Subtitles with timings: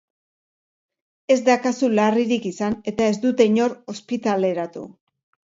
[1.35, 4.89] Ez da kasu larririk izan eta ez dute inor ospitaleratu.